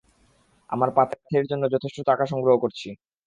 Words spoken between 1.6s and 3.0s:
যথেষ্ট টাকা সংগ্রহ করছি।